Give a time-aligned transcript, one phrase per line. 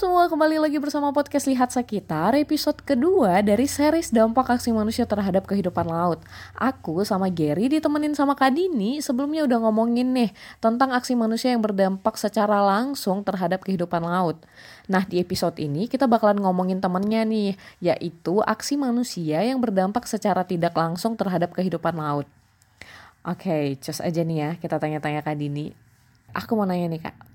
[0.00, 5.44] semua, kembali lagi bersama podcast Lihat Sekitar episode kedua dari series Dampak Aksi Manusia Terhadap
[5.44, 6.24] Kehidupan Laut.
[6.56, 11.60] Aku sama Gary ditemenin sama Kak Dini sebelumnya udah ngomongin nih tentang aksi manusia yang
[11.60, 14.40] berdampak secara langsung terhadap kehidupan laut.
[14.88, 20.48] Nah di episode ini kita bakalan ngomongin temennya nih, yaitu aksi manusia yang berdampak secara
[20.48, 22.24] tidak langsung terhadap kehidupan laut.
[23.20, 25.76] Oke, okay, cus aja nih ya, kita tanya-tanya Kak Dini.
[26.32, 27.29] Aku mau nanya nih Kak,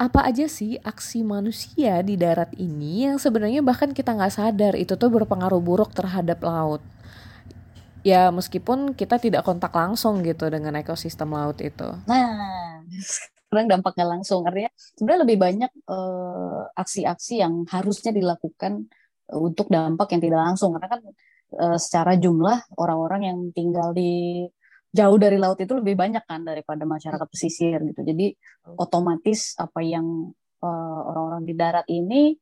[0.00, 4.96] apa aja sih aksi manusia di darat ini yang sebenarnya bahkan kita nggak sadar itu
[4.96, 6.82] tuh berpengaruh buruk terhadap laut.
[8.02, 11.86] Ya meskipun kita tidak kontak langsung gitu dengan ekosistem laut itu.
[12.10, 12.82] Nah,
[13.46, 18.90] sekarang dampaknya langsung artinya sebenarnya lebih banyak uh, aksi-aksi yang harusnya dilakukan
[19.30, 21.00] uh, untuk dampak yang tidak langsung karena kan
[21.62, 24.42] uh, secara jumlah orang-orang yang tinggal di
[24.92, 28.00] jauh dari laut itu lebih banyak kan daripada masyarakat pesisir gitu.
[28.04, 28.36] Jadi
[28.76, 32.36] otomatis apa yang uh, orang-orang di darat ini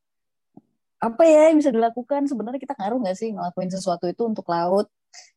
[1.00, 4.90] apa ya yang bisa dilakukan sebenarnya kita ngaruh nggak sih ngelakuin sesuatu itu untuk laut?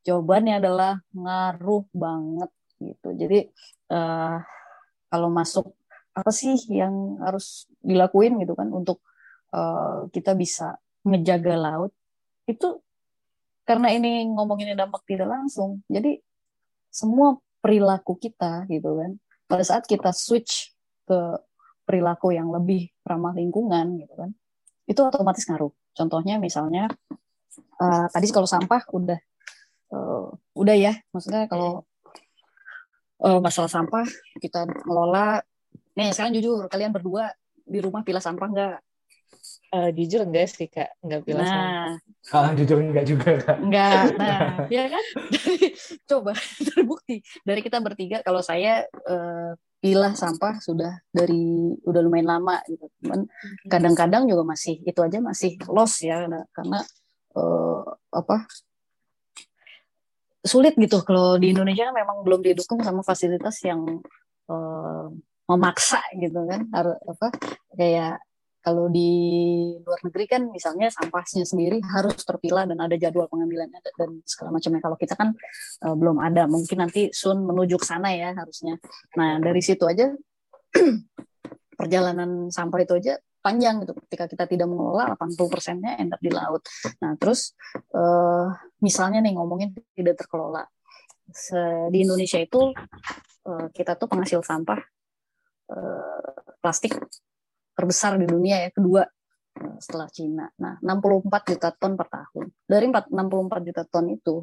[0.03, 3.09] Jawabannya adalah ngaruh banget gitu.
[3.15, 3.39] Jadi
[3.93, 4.41] uh,
[5.07, 5.71] kalau masuk
[6.13, 9.01] apa sih yang harus dilakuin gitu kan untuk
[9.53, 11.91] uh, kita bisa menjaga laut
[12.45, 12.81] itu
[13.65, 16.19] karena ini ngomongin dampak tidak langsung jadi
[16.93, 19.17] semua perilaku kita gitu kan.
[19.49, 20.69] Pada saat kita switch
[21.09, 21.19] ke
[21.83, 24.31] perilaku yang lebih ramah lingkungan gitu kan
[24.87, 25.71] itu otomatis ngaruh.
[25.95, 26.91] Contohnya misalnya
[27.79, 29.19] uh, tadi kalau sampah udah
[29.93, 30.27] uh,
[30.57, 30.93] udah ya.
[31.15, 31.87] Maksudnya kalau
[33.23, 34.05] uh, masalah sampah
[34.39, 35.39] kita ngelola.
[35.93, 37.31] Nih sekarang jujur kalian berdua
[37.63, 38.77] di rumah pilih sampah enggak
[39.73, 42.53] Uh, jujur enggak sih kak, enggak bilang nah, sama.
[42.53, 43.57] jujur enggak juga kak.
[43.57, 45.05] Enggak, nah ya kan.
[46.13, 46.37] Coba
[46.69, 52.85] terbukti dari kita bertiga kalau saya uh, pilah sampah sudah dari udah lumayan lama gitu.
[53.01, 53.65] Cuman hmm.
[53.65, 56.85] kadang-kadang juga masih itu aja masih loss ya nah, karena
[57.33, 57.81] uh,
[58.13, 58.45] apa
[60.45, 64.05] sulit gitu kalau di Indonesia kan memang belum didukung sama fasilitas yang
[64.53, 65.09] uh,
[65.49, 67.27] memaksa gitu kan harus apa
[67.73, 68.21] kayak
[68.63, 69.11] kalau di
[69.83, 74.79] luar negeri kan misalnya sampahnya sendiri harus terpilah dan ada jadwal pengambilannya dan segala macamnya.
[74.79, 75.35] Kalau kita kan
[75.83, 78.79] uh, belum ada, mungkin nanti Sun menuju ke sana ya harusnya.
[79.19, 80.15] Nah dari situ aja
[81.79, 83.99] perjalanan sampah itu aja panjang gitu.
[84.07, 86.63] Ketika kita tidak mengelola 80 persennya end up di laut.
[87.03, 87.51] Nah terus
[87.91, 88.47] uh,
[88.79, 90.63] misalnya nih ngomongin tidak terkelola.
[91.35, 92.71] Se di Indonesia itu
[93.43, 94.79] uh, kita tuh penghasil sampah
[95.67, 96.95] uh, plastik
[97.73, 99.03] terbesar di dunia ya, kedua
[99.77, 100.49] setelah Cina.
[100.61, 102.45] Nah, 64 juta ton per tahun.
[102.65, 104.35] Dari 64 juta ton itu,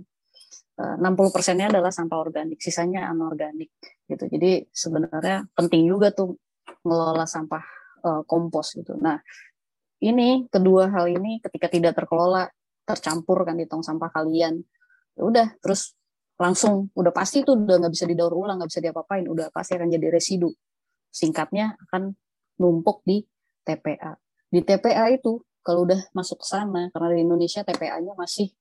[0.81, 3.75] 60 eh, persennya adalah sampah organik, sisanya anorganik.
[4.07, 4.25] Gitu.
[4.31, 6.39] Jadi sebenarnya penting juga tuh
[6.87, 7.65] ngelola sampah
[8.07, 8.97] uh, kompos gitu.
[8.97, 9.21] Nah,
[10.01, 12.49] ini kedua hal ini ketika tidak terkelola
[12.89, 14.65] tercampur kan di tong sampah kalian,
[15.15, 15.93] ya udah terus
[16.41, 19.93] langsung udah pasti tuh udah nggak bisa didaur ulang, nggak bisa diapa-apain, udah pasti akan
[19.93, 20.49] jadi residu.
[21.12, 22.17] Singkatnya akan
[22.60, 23.25] numpuk di
[23.65, 24.15] TPA.
[24.53, 28.53] Di TPA itu kalau udah masuk ke sana karena di Indonesia TPA-nya masih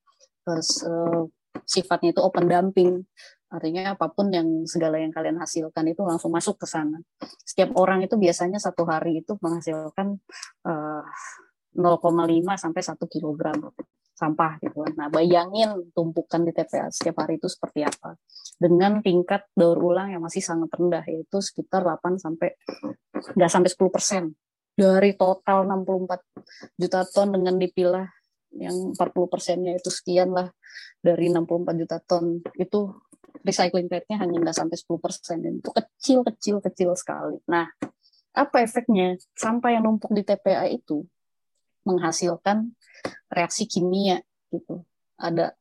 [0.47, 1.27] uh,
[1.67, 3.03] sifatnya itu open dumping.
[3.49, 7.01] Artinya apa pun yang segala yang kalian hasilkan itu langsung masuk ke sana.
[7.41, 10.21] Setiap orang itu biasanya satu hari itu menghasilkan
[10.69, 11.03] uh, eh,
[11.73, 12.13] 0,5
[12.61, 13.57] sampai 1 kilogram
[14.19, 14.93] sampah gitu kan.
[14.99, 18.19] Nah, bayangin tumpukan di TPA setiap hari itu seperti apa.
[18.59, 22.59] Dengan tingkat daur ulang yang masih sangat rendah yaitu sekitar 8 sampai
[23.15, 24.23] nggak sampai 10 persen
[24.75, 28.07] dari total 64 juta ton dengan dipilah
[28.59, 30.51] yang 40 persennya itu sekian lah
[30.99, 32.91] dari 64 juta ton itu
[33.45, 37.39] recycling rate-nya hanya nggak sampai 10 persen dan itu kecil kecil kecil sekali.
[37.47, 37.71] Nah,
[38.35, 39.15] apa efeknya?
[39.35, 41.07] Sampah yang numpuk di TPA itu
[41.87, 42.73] menghasilkan
[43.31, 44.19] reaksi kimia
[44.51, 44.83] gitu.
[45.19, 45.53] Ada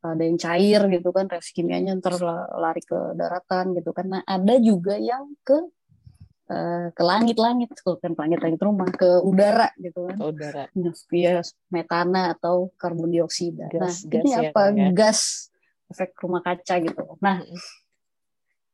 [0.00, 2.16] ada yang cair gitu kan reaksi kimianya ntar
[2.56, 4.06] lari ke daratan gitu kan.
[4.08, 5.60] Nah, ada juga yang ke
[6.48, 10.16] uh, ke langit-langit kan langit-langit rumah ke udara gitu kan.
[10.16, 10.64] Udara.
[11.12, 13.68] Ya metana atau karbon dioksida.
[13.68, 14.62] Gas, nah, gas ini ya, apa?
[14.72, 14.88] Ya.
[14.96, 15.20] Gas
[15.92, 17.02] efek rumah kaca gitu.
[17.20, 17.44] Nah,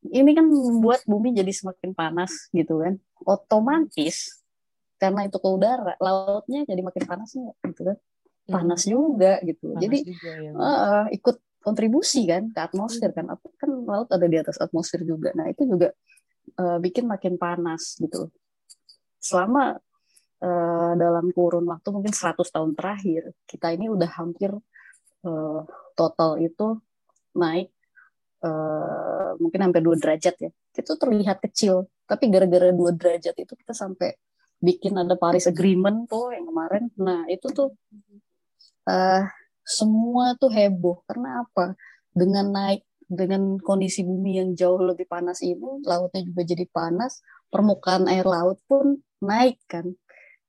[0.06, 3.03] ini kan membuat bumi jadi semakin panas gitu kan.
[3.26, 4.45] Otomatis
[4.96, 7.96] karena itu ke udara lautnya jadi makin panas gitu kan.
[8.46, 8.90] Panas hmm.
[8.90, 9.75] juga gitu.
[9.75, 10.50] Panas jadi juga, ya.
[10.54, 13.26] uh, ikut kontribusi kan ke atmosfer kan.
[13.28, 15.34] Apa kan laut ada di atas atmosfer juga.
[15.37, 15.93] Nah itu juga
[16.56, 18.32] uh, bikin makin panas gitu.
[19.20, 19.76] Selama
[20.40, 24.54] uh, dalam kurun waktu mungkin 100 tahun terakhir kita ini udah hampir
[25.26, 25.60] uh,
[25.93, 26.81] total itu
[27.37, 27.69] naik
[28.46, 30.50] uh, mungkin hampir dua derajat ya.
[30.72, 34.14] Itu terlihat kecil tapi gara-gara dua derajat itu kita sampai
[34.67, 36.91] bikin ada Paris Agreement tuh yang kemarin.
[36.99, 37.71] Nah itu tuh
[38.91, 39.23] uh,
[39.63, 41.79] semua tuh heboh karena apa?
[42.11, 47.23] Dengan naik dengan kondisi bumi yang jauh lebih panas ini, lautnya juga jadi panas,
[47.55, 49.87] permukaan air laut pun naik kan,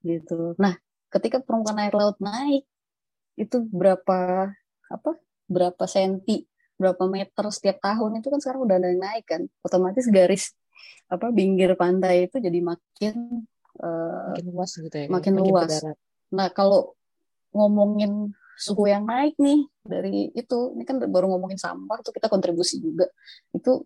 [0.01, 0.57] gitu.
[0.57, 0.73] Nah,
[1.13, 2.65] ketika permukaan air laut naik,
[3.37, 4.49] itu berapa
[4.89, 5.11] apa?
[5.45, 6.49] Berapa senti,
[6.81, 10.57] berapa meter setiap tahun itu kan sekarang udah ada naik kan, otomatis garis
[11.07, 13.47] apa pinggir pantai itu jadi makin
[13.81, 15.73] uh, makin luas gitu ya, makin, makin luas.
[16.33, 16.97] Nah, kalau
[17.55, 22.81] ngomongin suhu yang naik nih dari itu ini kan baru ngomongin sampah tuh kita kontribusi
[22.81, 23.05] juga.
[23.53, 23.85] Itu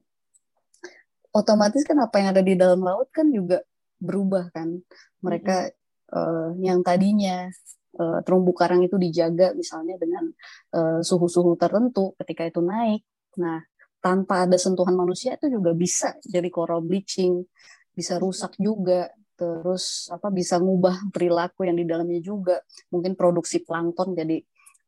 [1.35, 3.61] otomatis kan apa yang ada di dalam laut kan juga
[3.99, 4.79] berubah kan.
[5.21, 6.15] Mereka mm-hmm.
[6.15, 7.51] uh, yang tadinya
[7.99, 10.31] uh, terumbu karang itu dijaga misalnya dengan
[10.75, 13.03] uh, suhu-suhu tertentu ketika itu naik.
[13.37, 13.59] Nah
[14.01, 17.45] tanpa ada sentuhan manusia itu juga bisa jadi coral bleaching
[17.93, 22.61] bisa rusak juga terus apa bisa ngubah perilaku yang di dalamnya juga.
[22.93, 24.37] Mungkin produksi plankton jadi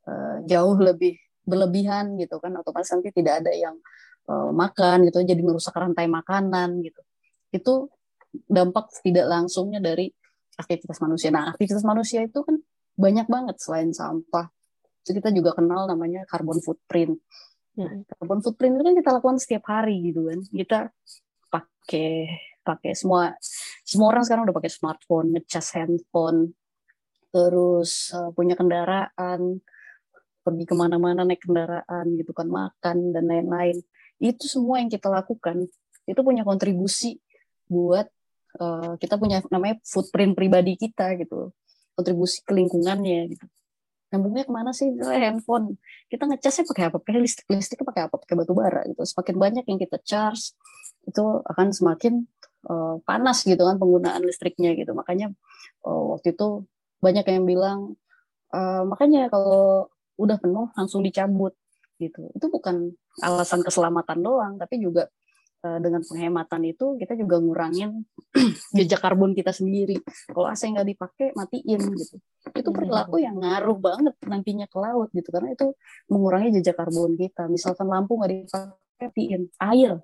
[0.06, 3.74] uh, jauh lebih berlebihan gitu kan otomatis nanti tidak ada yang
[4.30, 7.02] uh, makan gitu jadi merusak rantai makanan gitu.
[7.50, 7.90] Itu
[8.46, 10.06] dampak tidak langsungnya dari
[10.54, 11.34] aktivitas manusia.
[11.34, 12.54] Nah aktivitas manusia itu kan
[12.94, 14.46] banyak banget selain sampah.
[15.02, 17.18] Itu kita juga kenal namanya carbon footprint.
[17.74, 20.38] Nah, carbon footprint itu kan kita lakukan setiap hari gitu kan.
[20.46, 20.78] Kita
[21.50, 22.30] pakai
[22.64, 23.34] pakai semua
[23.94, 26.50] semua orang sekarang udah pakai smartphone ngecas handphone
[27.30, 29.62] terus uh, punya kendaraan
[30.44, 33.80] pergi ke mana-mana naik kendaraan gitu kan makan dan lain-lain.
[34.20, 35.64] Itu semua yang kita lakukan.
[36.04, 37.16] Itu punya kontribusi
[37.64, 38.06] buat
[38.60, 41.56] uh, kita punya namanya footprint pribadi kita gitu.
[41.96, 43.46] Kontribusi ke lingkungannya gitu.
[44.12, 44.92] Nyambungnya ke mana sih?
[45.00, 45.80] Handphone.
[46.12, 46.96] Kita ngecasnya pakai apa?
[47.00, 48.14] Pakai listrik listriknya pakai apa?
[48.20, 49.00] Pakai batu bara gitu.
[49.02, 50.54] Semakin banyak yang kita charge
[51.08, 52.28] itu akan semakin
[52.68, 54.92] uh, panas gitu kan penggunaan listriknya gitu.
[54.96, 55.32] Makanya
[55.84, 56.64] uh, waktu itu
[57.00, 57.78] banyak yang bilang
[58.52, 61.52] uh, makanya kalau udah penuh langsung dicabut
[62.00, 62.30] gitu.
[62.34, 65.06] Itu bukan alasan keselamatan doang tapi juga
[65.64, 68.04] uh, dengan penghematan itu kita juga ngurangin
[68.76, 69.98] jejak karbon kita sendiri.
[70.30, 72.16] Kalau AC nggak dipakai matiin gitu.
[72.54, 75.72] Itu iya, perilaku yang ngaruh banget nantinya ke laut gitu karena itu
[76.12, 77.48] mengurangi jejak karbon kita.
[77.48, 80.00] Misalkan lampu nggak dipakai matiin air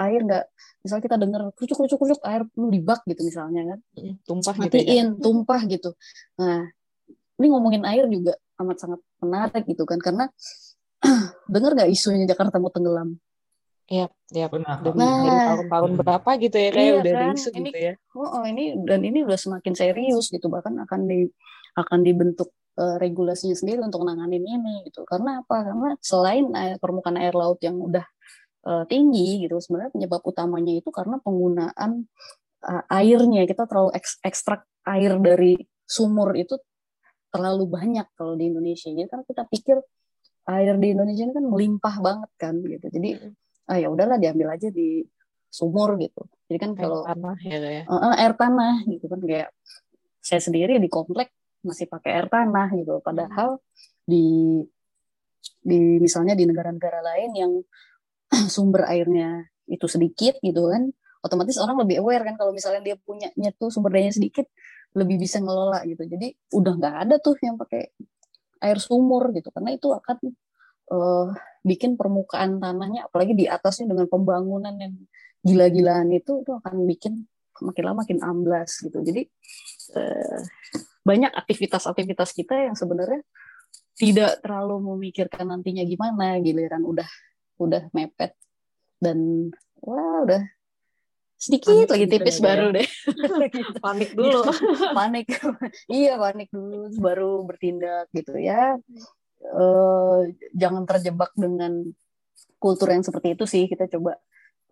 [0.00, 0.44] air nggak
[0.80, 3.78] misalnya kita dengar kucuk kucuk kucuk air perlu di bak gitu misalnya kan
[4.24, 5.04] tumpah matiin gitu ya?
[5.20, 5.90] tumpah gitu
[6.40, 6.64] nah
[7.40, 10.24] ini ngomongin air juga amat sangat menarik gitu kan karena
[11.52, 13.20] dengar nggak isunya Jakarta mau tenggelam
[13.90, 14.46] Iya, iya.
[14.46, 15.02] Nah, dari
[15.50, 17.34] tahun-tahun berapa gitu ya kayak iya, udah kan?
[17.34, 17.94] isu ini, gitu ya.
[18.14, 21.26] Oh, oh, ini dan ini udah semakin serius gitu bahkan akan di
[21.74, 25.02] akan dibentuk uh, regulasinya sendiri untuk nanganin ini gitu.
[25.02, 25.66] Karena apa?
[25.66, 28.06] Karena selain air, permukaan air laut yang udah
[28.66, 32.04] uh, tinggi gitu, sebenarnya penyebab utamanya itu karena penggunaan
[32.64, 36.56] uh, airnya kita terlalu eks, ekstrak air dari sumur itu
[37.30, 38.90] terlalu banyak kalau di Indonesia.
[38.90, 39.78] Jadi kan kita pikir
[40.50, 42.86] air di Indonesia ini kan melimpah banget kan gitu.
[42.90, 43.10] Jadi
[43.70, 45.04] ah ya udahlah diambil aja di
[45.50, 46.26] sumur gitu.
[46.50, 47.82] Jadi kan kalau air tanah ya, ya.
[47.86, 49.48] Uh, air tanah gitu kan kayak
[50.20, 51.30] saya sendiri di komplek
[51.62, 52.98] masih pakai air tanah gitu.
[52.98, 53.62] Padahal
[54.02, 54.58] di
[55.60, 57.52] di misalnya di negara-negara lain yang
[58.54, 63.28] sumber airnya itu sedikit gitu kan otomatis orang lebih aware kan kalau misalnya dia punya
[63.60, 64.48] tuh sumber dayanya sedikit
[64.96, 66.02] lebih bisa ngelola gitu.
[66.08, 67.92] Jadi udah nggak ada tuh yang pakai
[68.60, 70.16] air sumur gitu karena itu akan
[70.92, 71.28] uh,
[71.64, 74.96] bikin permukaan tanahnya apalagi di atasnya dengan pembangunan yang
[75.40, 77.24] gila-gilaan itu itu akan bikin
[77.60, 79.00] makin lama makin amblas gitu.
[79.04, 79.28] Jadi
[79.96, 80.40] uh,
[81.04, 83.20] banyak aktivitas-aktivitas kita yang sebenarnya
[83.96, 87.08] tidak terlalu memikirkan nantinya gimana giliran udah
[87.60, 88.32] udah mepet
[89.00, 89.48] dan
[89.84, 90.42] wah udah
[91.40, 92.76] sedikit panik lagi tipis gitu baru ya.
[92.76, 92.88] deh.
[93.84, 94.40] Panik dulu.
[94.98, 95.26] Panik.
[95.88, 98.76] Iya panik dulu baru bertindak gitu ya.
[99.40, 101.88] Uh, jangan terjebak dengan
[102.60, 103.64] kultur yang seperti itu sih.
[103.72, 104.20] Kita coba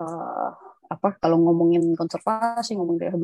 [0.04, 0.50] uh,
[0.92, 3.16] apa kalau ngomongin konservasi ngomongin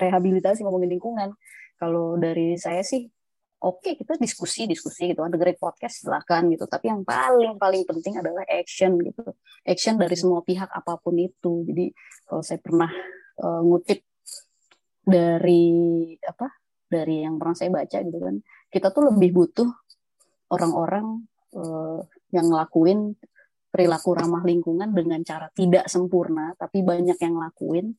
[0.00, 1.36] rehabilitasi ngomongin lingkungan.
[1.76, 3.12] Kalau dari saya sih
[3.60, 6.64] oke okay, kita diskusi diskusi gitu kan dengerin podcast silakan gitu.
[6.64, 9.36] Tapi yang paling paling penting adalah action gitu.
[9.64, 11.64] Action dari semua pihak apa pun itu.
[11.68, 11.92] Jadi
[12.24, 12.90] kalau saya pernah
[13.40, 14.00] uh, ngutip
[15.04, 16.46] dari apa
[16.90, 18.36] dari yang pernah saya baca gitu kan
[18.70, 19.70] kita tuh lebih butuh
[20.52, 21.24] orang-orang
[21.56, 23.14] uh, yang ngelakuin
[23.70, 27.94] perilaku ramah lingkungan dengan cara tidak sempurna tapi banyak yang ngelakuin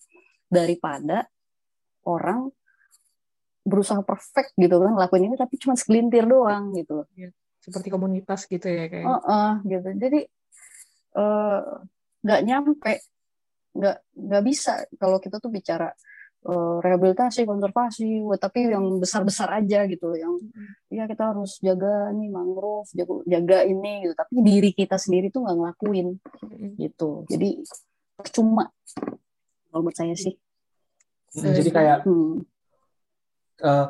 [0.52, 1.28] daripada
[2.08, 2.52] orang
[3.72, 7.08] berusaha perfect gitu kan ngelakuin ini tapi cuma segelintir doang gitu.
[7.16, 7.32] Ya,
[7.64, 9.08] seperti komunitas gitu ya kayak.
[9.08, 9.90] Uh, uh, gitu.
[9.96, 10.20] Jadi
[12.22, 12.92] nggak uh, nyampe
[13.72, 15.88] nggak nggak bisa kalau kita tuh bicara
[16.48, 20.36] uh, rehabilitasi konservasi tapi yang besar besar aja gitu yang
[20.92, 24.14] ya kita harus jaga nih mangrove jaga, jaga ini gitu.
[24.18, 26.08] Tapi diri kita sendiri tuh nggak ngelakuin
[26.76, 27.24] gitu.
[27.32, 27.64] Jadi
[28.20, 28.68] percuma
[29.72, 30.36] kalau menurut saya sih.
[31.32, 32.51] Jadi kayak hmm.
[33.62, 33.88] Uh,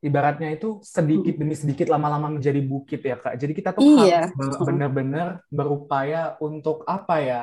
[0.00, 3.36] ibaratnya itu sedikit demi sedikit lama-lama menjadi bukit ya kak.
[3.36, 4.32] Jadi kita tuh iya.
[4.32, 7.42] harus benar-benar berupaya untuk apa ya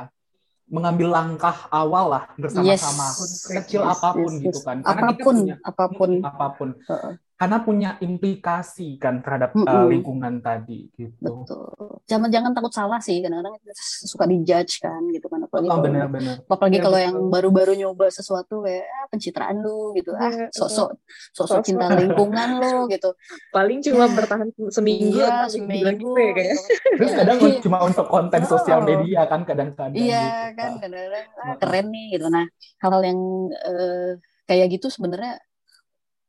[0.68, 3.48] mengambil langkah awal lah bersama-sama yes.
[3.48, 4.46] kecil apa pun yes, yes.
[4.52, 4.78] gitu kan.
[4.84, 6.70] Karena apa pun, punya, apa pun, apa pun.
[6.76, 9.70] Uh -uh karena punya implikasi kan terhadap mm -hmm.
[9.70, 11.46] uh, lingkungan tadi gitu.
[11.46, 12.02] Betul.
[12.10, 13.62] Jangan jangan takut salah sih kadang-kadang
[14.10, 16.42] suka dijudge kan gitu kan apalagi oh, benar, benar.
[16.50, 20.98] apalagi kalau yang baru-baru nyoba sesuatu kayak ah, pencitraan lu gitu ah iya, sok-sok
[21.38, 23.14] sok-sok cinta lingkungan lu gitu.
[23.54, 26.58] Paling cuma bertahan seminggu iya, seminggu gitu ya kayak.
[26.98, 27.62] Terus kadang iya.
[27.62, 28.50] cuma untuk konten oh.
[28.50, 29.94] sosial media kan kadang-kadang.
[29.94, 32.26] Iya gitu, kan kadang-kadang ah, keren nih gitu.
[32.34, 32.50] Nah
[32.82, 33.20] hal-hal yang
[33.62, 34.12] uh,
[34.50, 35.38] kayak gitu sebenarnya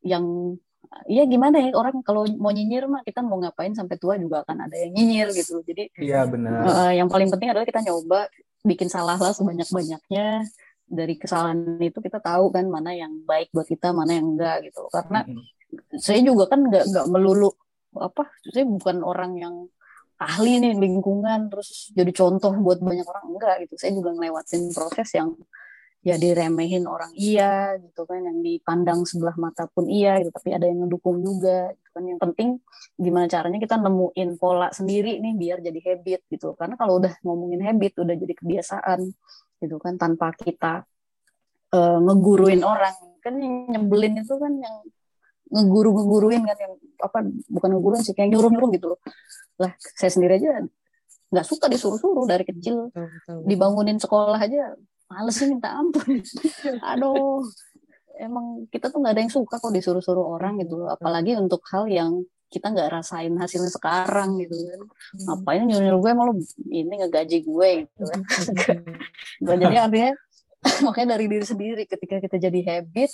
[0.05, 0.53] yang
[1.09, 4.69] Iya gimana ya orang kalau mau nyinyir mah kita mau ngapain sampai tua juga akan
[4.69, 5.61] ada yang nyinyir gitu.
[5.65, 6.65] Jadi Iya benar.
[6.65, 8.29] Uh, yang paling penting adalah kita nyoba
[8.65, 10.49] bikin salah lah sebanyak-banyaknya.
[10.89, 14.89] Dari kesalahan itu kita tahu kan mana yang baik buat kita, mana yang enggak gitu.
[14.89, 16.01] Karena mm -hmm.
[16.01, 17.53] saya juga kan nggak nggak melulu
[17.93, 19.55] apa, saya bukan orang yang
[20.19, 23.77] ahli nih lingkungan terus jadi contoh buat banyak orang enggak gitu.
[23.77, 25.37] Saya juga ngelewatin proses yang
[25.99, 30.65] ya diremehin orang iya gitu kan yang dipandang sebelah mata pun iya gitu tapi ada
[30.71, 32.03] yang ngedukung juga gitu kan.
[32.07, 32.49] Yang penting
[32.95, 36.55] gimana caranya kita nemuin pola sendiri nih biar jadi habit gitu.
[36.55, 39.01] Karena kalau udah ngomongin habit udah jadi kebiasaan
[39.59, 40.87] gitu kan tanpa kita
[41.75, 42.95] uh, ngeguruin orang.
[43.19, 44.77] Kan yang nyebelin itu kan yang
[45.49, 47.19] ngeguru ngeguruin kan yang apa
[47.51, 49.01] bukan ngeguruin sih kayak nyuruh nyuruh gitu loh.
[49.59, 50.63] Lah saya sendiri aja
[51.29, 52.95] nggak suka disuruh-suruh dari kecil.
[53.45, 54.79] Dibangunin sekolah aja
[55.09, 56.21] males sih minta ampun
[56.85, 57.43] aduh
[58.21, 62.25] emang kita tuh nggak ada yang suka kok disuruh-suruh orang gitu apalagi untuk hal yang
[62.49, 65.25] kita nggak rasain hasilnya sekarang gitu kan hmm.
[65.29, 66.33] ngapain nyuruh nyuruh gue malu
[66.73, 69.49] ini ngegaji gue gitu kan hmm.
[69.65, 70.13] jadi artinya
[70.85, 73.13] makanya dari diri sendiri ketika kita jadi habit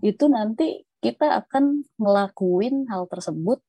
[0.00, 3.60] itu nanti kita akan ngelakuin hal tersebut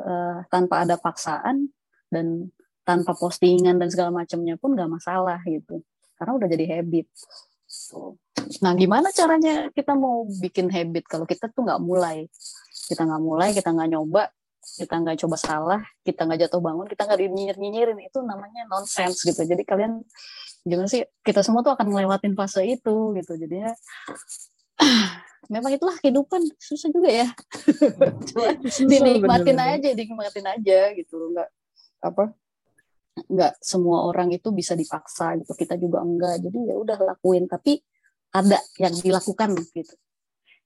[0.00, 1.70] uh, tanpa ada paksaan
[2.08, 2.50] dan
[2.82, 5.84] tanpa postingan dan segala macamnya pun nggak masalah gitu
[6.18, 7.06] karena udah jadi habit.
[8.64, 12.26] Nah, gimana caranya kita mau bikin habit kalau kita tuh nggak mulai?
[12.90, 14.32] Kita nggak mulai, kita nggak nyoba,
[14.80, 19.44] kita nggak coba salah, kita nggak jatuh bangun, kita nggak nyinyir-nyinyirin, itu namanya nonsense gitu.
[19.46, 20.02] Jadi kalian
[20.66, 21.04] gimana sih?
[21.22, 23.32] Kita semua tuh akan ngelewatin fase itu gitu.
[23.36, 23.70] Jadinya
[25.54, 27.28] memang itulah kehidupan susah juga ya.
[28.32, 31.48] Cuma dinikmatin aja, dinikmatin aja gitu, nggak
[31.98, 32.32] apa
[33.26, 36.44] nggak semua orang itu bisa dipaksa gitu kita juga enggak.
[36.44, 37.82] Jadi ya udah lakuin tapi
[38.34, 39.94] ada yang dilakukan gitu.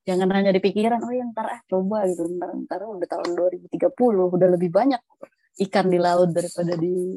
[0.02, 3.94] Jangan hanya di pikiran oh ya ntar ah coba gitu ntar ntar udah tahun 2030
[4.34, 4.98] udah lebih banyak
[5.68, 7.14] ikan di laut daripada di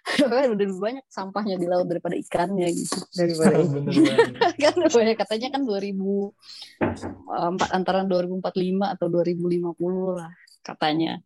[0.26, 2.98] udah lebih banyak sampahnya di laut daripada ikannya gitu.
[3.12, 3.66] Daripada
[4.62, 5.96] kan banyak katanya kan 2000
[7.74, 10.32] antara 2045 atau 2050 lah
[10.62, 11.18] katanya.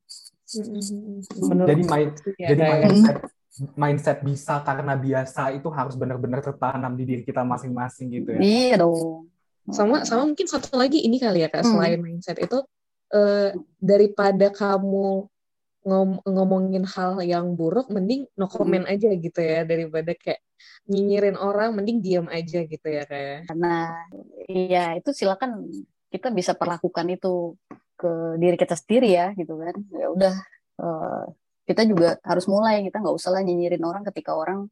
[0.54, 2.08] Menurut, jadi main
[2.38, 3.18] ya, jadi mindset
[3.78, 8.40] mindset bisa karena biasa itu harus benar-benar tertanam di diri kita masing-masing gitu ya.
[8.42, 9.30] Iya dong.
[9.70, 11.70] Sama sama mungkin satu lagi ini kali ya kak hmm.
[11.70, 12.58] selain mindset itu
[13.14, 15.30] eh, daripada kamu
[15.84, 20.40] ngom ngomongin hal yang buruk mending no comment aja gitu ya daripada kayak
[20.88, 23.46] nyinyirin orang mending diam aja gitu ya kayak.
[23.46, 23.54] Ya.
[23.54, 23.92] Nah,
[24.48, 25.68] iya itu silakan
[26.10, 27.54] kita bisa perlakukan itu
[27.94, 29.76] ke diri kita sendiri ya gitu kan.
[29.94, 30.34] Ya udah
[30.82, 31.24] uh,
[31.64, 32.84] kita juga harus mulai.
[32.84, 34.68] Kita nggak usah lah nyinyirin orang ketika orang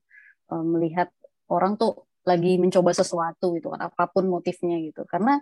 [0.53, 1.09] um, melihat
[1.49, 5.03] orang tuh lagi mencoba sesuatu gitu kan apa pun motifnya gitu.
[5.09, 5.41] Karena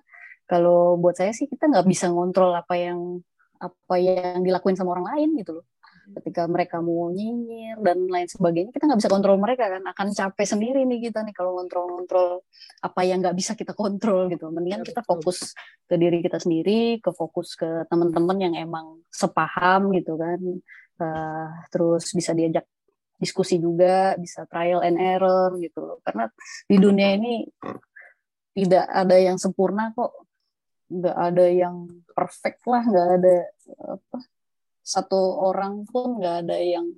[0.49, 3.21] kalau buat saya sih kita nggak bisa ngontrol apa yang
[3.61, 5.67] apa yang dilakuin sama orang lain gitu loh.
[6.11, 9.83] Ketika mereka mau nyinyir dan lain sebagainya kita nggak bisa kontrol mereka kan.
[9.87, 12.43] Akan capek sendiri nih kita nih kalau ngontrol-ngontrol
[12.83, 14.51] apa yang nggak bisa kita kontrol gitu.
[14.51, 15.55] Mendingan kita fokus
[15.87, 20.41] ke diri kita sendiri ke fokus ke teman-teman yang emang sepaham gitu kan
[21.01, 22.69] uh, terus bisa diajak
[23.21, 26.01] diskusi juga, bisa trial and error gitu.
[26.01, 26.29] Karena
[26.65, 27.45] di dunia ini
[28.57, 30.25] tidak ada yang sempurna kok,
[30.89, 31.77] nggak ada yang
[32.17, 33.37] perfect lah, nggak ada
[33.99, 34.19] apa
[34.81, 36.89] satu orang pun nggak ada yang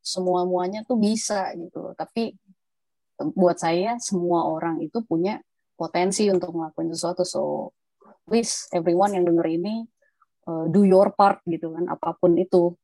[0.00, 1.92] semua muanya tuh bisa gitu.
[1.92, 2.32] Tapi
[3.36, 5.38] buat saya semua orang itu punya
[5.76, 7.22] potensi untuk melakukan sesuatu.
[7.28, 7.42] So
[8.24, 9.84] please everyone yang denger ini
[10.48, 12.74] uh, do your part gitu kan, apa pun itu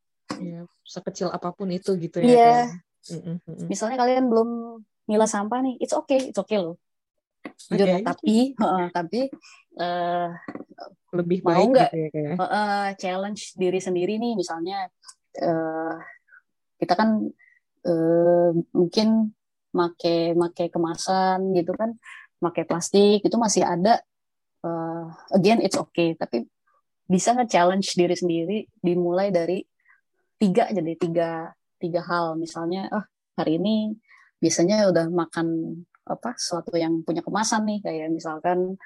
[0.40, 2.54] ya, sekecil apa pun itu gitu ya iya.
[3.08, 3.66] yeah.
[3.68, 6.80] misalnya kalian belum milah sampah nih it's okay it's okay loh.
[7.68, 8.00] Jujur okay.
[8.00, 9.20] tapi uh, tapi
[9.76, 10.32] uh,
[11.12, 14.88] lebih mau baik nggak gitu ya, uh, challenge diri sendiri nih misalnya
[15.44, 16.00] uh,
[16.80, 17.20] kita kan
[17.84, 19.36] uh, mungkin
[19.76, 22.00] make make kemasan gitu kan
[22.40, 24.00] make plastik itu masih ada
[24.64, 26.16] uh, again it's okay.
[26.16, 26.48] Tapi
[27.04, 29.60] bisa nge-challenge diri sendiri dimulai dari
[30.40, 31.30] tiga jadi tiga
[31.78, 33.04] tiga hal misalnya oh
[33.38, 33.94] hari ini
[34.38, 38.76] biasanya udah makan apa sesuatu yang punya kemasan nih kayak misalkan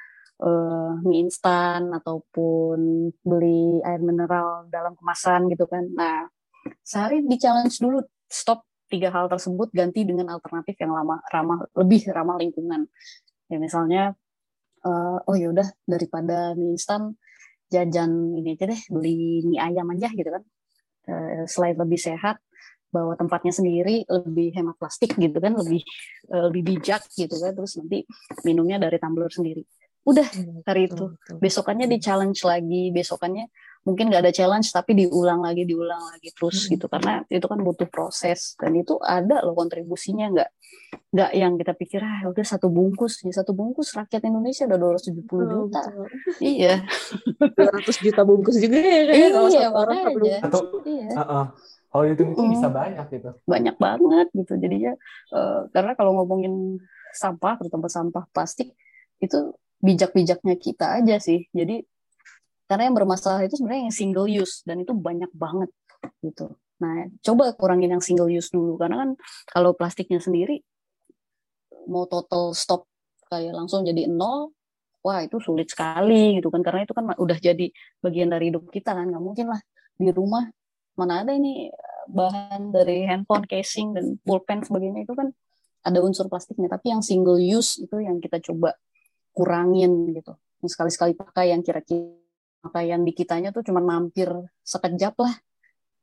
[0.42, 5.84] uh, mie instan ataupun beli air mineral dalam kemasan gitu kan.
[5.90, 6.30] Nah,
[6.82, 7.98] sehari di challenge dulu
[8.30, 12.86] stop tiga hal tersebut ganti dengan alternatif yang lama ramah lebih ramah lingkungan.
[13.50, 14.14] Ya misalnya
[14.86, 17.18] uh, oh yaudah daripada mie instan
[17.68, 20.42] jajan ini aja deh beli mie ayam aja gitu kan.
[21.08, 22.36] Uh, selain lebih sehat
[22.88, 25.84] bawa tempatnya sendiri lebih hemat plastik gitu kan lebih
[26.32, 28.04] uh, lebih bijak gitu kan terus nanti
[28.44, 29.64] minumnya dari tumbler sendiri.
[30.08, 31.16] Udah hmm, hari itu.
[31.40, 33.48] besokannya di challenge lagi besokannya
[33.88, 36.76] mungkin nggak ada challenge tapi diulang lagi diulang lagi terus hmm.
[36.76, 36.86] gitu.
[36.92, 40.28] Karena itu kan butuh proses dan itu ada loh kontribusinya.
[40.28, 40.50] Nggak
[41.08, 45.24] nggak yang kita pikir ah udah satu bungkus ya satu bungkus rakyat Indonesia udah 270
[45.24, 45.80] puluh juta.
[45.88, 46.06] betul.
[46.52, 46.84] iya.
[47.40, 49.98] 200 juta bungkus juga ya kalau iya, satu orang
[50.44, 51.08] atau iya.
[51.16, 51.46] uh -uh
[51.88, 52.52] kalau itu itu mm.
[52.52, 53.30] bisa banyak gitu.
[53.48, 54.52] Banyak banget gitu.
[54.60, 54.92] Jadinya
[55.32, 56.76] uh, karena kalau ngomongin
[57.16, 58.76] sampah terutama sampah plastik
[59.18, 61.48] itu bijak-bijaknya kita aja sih.
[61.56, 61.82] Jadi
[62.68, 65.72] karena yang bermasalah itu sebenarnya yang single use dan itu banyak banget
[66.20, 66.52] gitu.
[66.78, 69.10] Nah coba kurangin yang single use dulu karena kan
[69.48, 70.60] kalau plastiknya sendiri
[71.88, 72.84] mau total stop
[73.32, 74.52] kayak langsung jadi nol
[75.00, 76.60] wah itu sulit sekali gitu kan.
[76.60, 77.72] Karena itu kan udah jadi
[78.04, 79.60] bagian dari hidup kita kan nggak mungkin lah
[79.96, 80.44] di rumah
[81.00, 85.32] mana ada ini eh, bahan dari handphone casing dan pulpen sebagainya itu kan
[85.88, 86.68] ada unsur plastiknya.
[86.68, 88.76] Tapi yang single use itu yang kita coba
[89.32, 90.36] kurangin gitu.
[90.60, 92.27] Yang sekali-sekali pakai yang kira-kira
[92.58, 94.28] pakaian di kitanya tuh cuma mampir
[94.66, 95.34] sekejap lah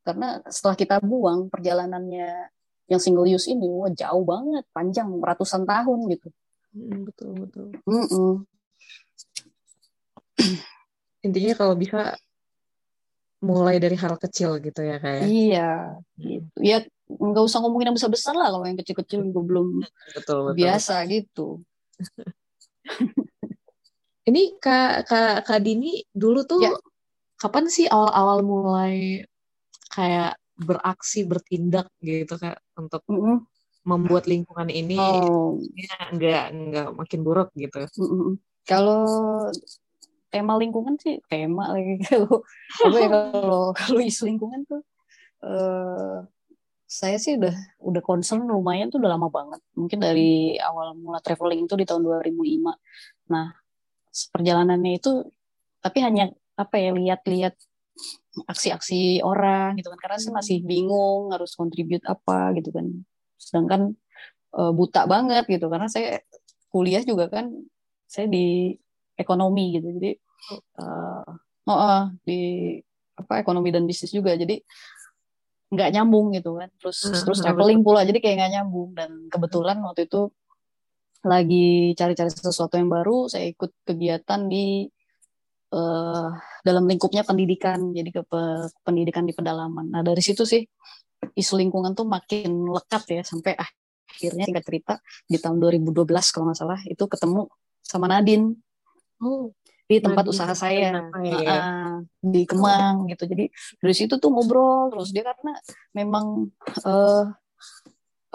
[0.05, 2.53] karena setelah kita buang perjalanannya
[2.85, 6.29] yang single use ini wah jauh banget panjang ratusan tahun gitu
[6.77, 8.33] mm, betul betul mm -mm.
[11.25, 12.13] intinya kalau bisa
[13.41, 15.27] mulai dari hal kecil gitu ya kayak ya?
[15.27, 15.71] iya
[16.17, 19.85] gitu ya nggak usah ngomongin yang besar besar lah kalau yang kecil kecil gue belum
[20.17, 20.57] betul, betul.
[20.57, 21.47] biasa gitu
[24.25, 26.73] ini kak kak kak Dini dulu tuh ya.
[27.37, 29.21] kapan sih awal awal mulai
[29.93, 33.37] kayak beraksi bertindak gitu kak untuk mm -hmm.
[33.85, 35.61] membuat lingkungan ini oh.
[35.77, 38.33] ya, nggak nggak makin buruk gitu mm -hmm.
[38.65, 39.05] kalau
[40.33, 44.81] tema lingkungan sih tema lagi kalau ya kalau kalau isu lingkungan tuh
[45.45, 46.25] uh,
[46.85, 51.67] saya sih udah udah concern lumayan tuh udah lama banget mungkin dari awal mula traveling
[51.67, 52.35] itu di tahun 2005
[53.31, 53.51] nah
[54.31, 55.27] perjalanannya itu
[55.83, 57.53] tapi hanya apa ya lihat-lihat
[58.49, 59.99] aksi-aksi orang gitu kan.
[59.99, 62.85] Karena saya masih bingung harus kontribut apa gitu kan.
[63.39, 63.81] Sedangkan
[64.55, 65.67] uh, buta banget gitu.
[65.71, 66.19] Karena saya
[66.71, 67.51] kuliah juga kan
[68.09, 68.75] saya di
[69.15, 69.87] ekonomi gitu.
[69.95, 70.11] Jadi
[70.79, 71.23] uh,
[71.69, 72.75] oh, uh, di
[73.15, 74.35] apa ekonomi dan bisnis juga.
[74.35, 74.59] Jadi
[75.71, 76.69] nggak nyambung gitu kan.
[76.81, 78.89] Terus hmm, terus traveling pula jadi kayak nggak nyambung.
[78.95, 80.31] Dan kebetulan waktu itu
[81.25, 84.85] lagi cari-cari sesuatu yang baru saya ikut kegiatan di
[85.73, 86.29] uh,
[86.61, 88.41] dalam lingkupnya pendidikan jadi ke pe,
[88.85, 89.89] pendidikan di pedalaman.
[89.89, 90.61] Nah dari situ sih
[91.33, 94.93] isu lingkungan tuh makin lekat ya sampai akhirnya singkat cerita
[95.25, 97.49] di tahun 2012 kalau nggak salah itu ketemu
[97.81, 98.53] sama Nadine.
[99.19, 99.51] Oh
[99.85, 100.97] di tempat usaha saya.
[101.21, 101.45] ya.
[101.45, 103.29] uh, di Kemang gitu.
[103.29, 103.45] Jadi
[103.77, 105.13] dari situ tuh ngobrol terus.
[105.13, 105.53] Dia karena
[105.93, 106.49] memang
[106.85, 107.29] uh,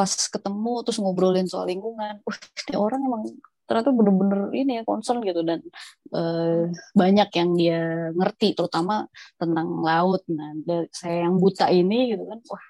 [0.00, 2.36] pas ketemu terus ngobrolin soal lingkungan uh
[2.72, 3.22] ini orang emang
[3.70, 5.46] ternyata bener-bener ini ya concern gitu.
[5.46, 5.62] Dan
[6.10, 7.80] uh, banyak yang dia
[8.18, 9.06] ngerti terutama
[9.38, 10.26] tentang laut.
[10.26, 10.58] Nah
[10.90, 12.64] saya yang buta ini gitu kan wah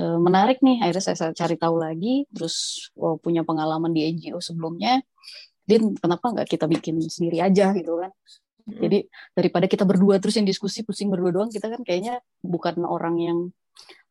[0.00, 0.80] uh, menarik nih.
[0.80, 2.24] Akhirnya saya, saya cari tahu lagi.
[2.32, 5.04] Terus oh, punya pengalaman di NGO sebelumnya.
[5.68, 8.08] Din kenapa nggak kita bikin sendiri aja gitu kan?
[8.66, 8.82] Hmm.
[8.82, 13.14] jadi daripada kita berdua terus yang diskusi pusing berdua doang kita kan kayaknya bukan orang
[13.14, 13.38] yang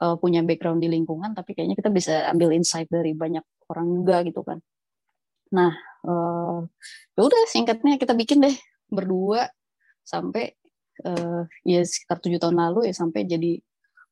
[0.02, 4.16] uh, punya background di lingkungan tapi kayaknya kita bisa ambil insight dari banyak orang juga
[4.26, 4.60] gitu kan.
[5.54, 5.72] Nah
[6.06, 6.60] uh,
[7.16, 8.56] ya udah singkatnya kita bikin deh
[8.90, 9.50] berdua
[10.06, 10.54] sampai
[11.06, 13.58] uh, ya sekitar tujuh tahun lalu ya sampai jadi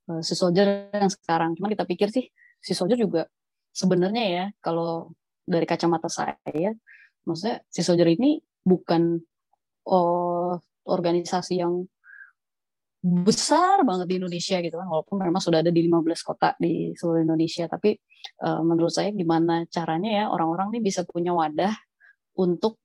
[0.09, 1.53] uh, si soldier yang sekarang.
[1.57, 2.25] Cuman kita pikir sih
[2.63, 3.27] si soldier juga
[3.73, 5.11] sebenarnya ya kalau
[5.43, 6.71] dari kacamata saya
[7.27, 9.19] maksudnya si soldier ini bukan
[9.87, 10.55] oh,
[10.87, 11.87] organisasi yang
[13.03, 17.19] besar banget di Indonesia gitu kan walaupun memang sudah ada di 15 kota di seluruh
[17.27, 17.67] Indonesia.
[17.67, 17.99] Tapi
[18.47, 21.75] uh, menurut saya gimana caranya ya orang-orang ini bisa punya wadah
[22.39, 22.79] untuk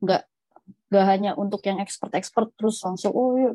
[0.00, 0.24] nggak
[0.88, 3.52] nggak hanya untuk yang expert-expert terus langsung oh iya,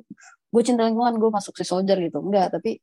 [0.54, 2.22] gue cinta lingkungan gue masuk si soldier gitu.
[2.22, 2.78] Enggak tapi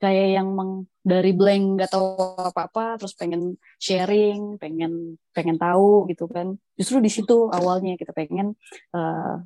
[0.00, 6.28] kayak yang meng, dari blank nggak tahu apa-apa terus pengen sharing pengen pengen tahu gitu
[6.28, 6.60] kan.
[6.76, 8.52] Justru di situ awalnya kita pengen
[8.92, 9.40] uh,